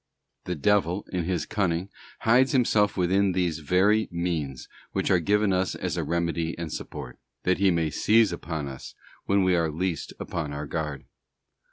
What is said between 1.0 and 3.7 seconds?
in his cunning, hides himself within those